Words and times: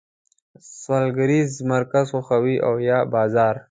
سوداګریز 0.83 1.51
مرکز 1.71 2.05
خوښوی 2.13 2.55
او 2.67 2.73
یا 2.89 2.99
بازار؟ 3.13 3.55